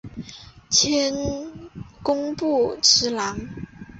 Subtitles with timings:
[0.71, 1.13] 迁
[2.01, 3.37] 工部侍郎。